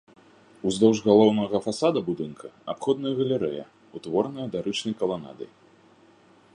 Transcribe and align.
Уздоўж 0.69 1.01
галоўнага 1.07 1.57
фасада 1.65 1.99
будынка 2.07 2.47
абходная 2.73 3.13
галерэя, 3.21 3.63
утвораная 3.99 4.47
дарычнай 4.57 4.93
каланадай. 5.03 5.49